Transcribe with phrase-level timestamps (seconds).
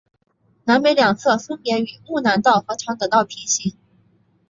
[0.65, 3.77] 南北两侧分别与睦南道和常德道平行。